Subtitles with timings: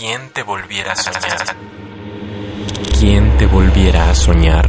[0.00, 1.56] ¿Quién te volviera a soñar?
[2.98, 4.66] ¿Quién te volviera a soñar?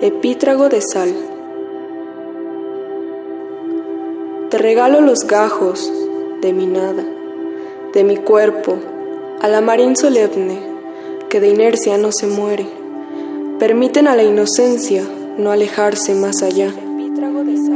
[0.00, 1.12] Epítrago de sal.
[4.48, 5.92] Te regalo los gajos
[6.40, 7.04] de mi nada,
[7.92, 8.76] de mi cuerpo,
[9.40, 10.60] a la marín solemne
[11.28, 12.64] que de inercia no se muere.
[13.58, 15.02] Permiten a la inocencia
[15.36, 16.72] no alejarse más allá.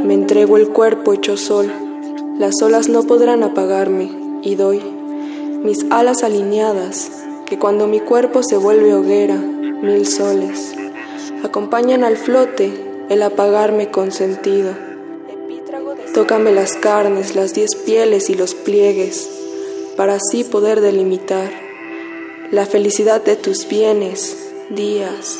[0.05, 1.69] Me entrego el cuerpo hecho sol,
[2.39, 4.09] las olas no podrán apagarme
[4.41, 4.81] y doy
[5.61, 7.11] mis alas alineadas,
[7.45, 10.77] que cuando mi cuerpo se vuelve hoguera, mil soles
[11.43, 12.73] acompañan al flote
[13.09, 14.73] el apagarme consentido.
[16.13, 19.29] Tócame las carnes, las diez pieles y los pliegues,
[19.97, 21.51] para así poder delimitar
[22.51, 24.37] la felicidad de tus bienes,
[24.69, 25.39] días,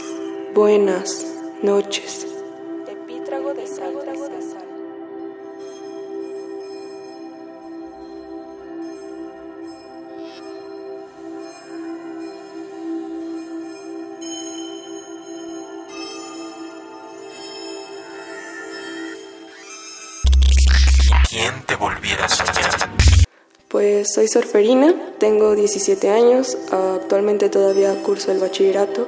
[0.54, 1.26] buenas
[1.62, 2.23] noches.
[21.34, 22.70] ¿Quién te volviera a soñar?
[23.68, 29.08] Pues soy surferina, tengo 17 años, actualmente todavía curso el bachillerato.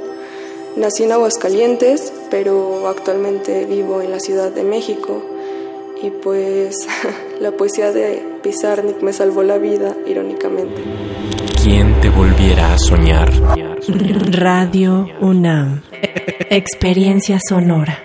[0.75, 5.23] Nací en Aguascalientes, pero actualmente vivo en la Ciudad de México.
[6.01, 6.87] Y pues
[7.39, 10.81] la poesía de Pizarnik me salvó la vida, irónicamente.
[11.63, 13.31] ¿Quién te volviera a soñar?
[14.31, 15.83] Radio UNAM.
[16.49, 18.04] Experiencia sonora.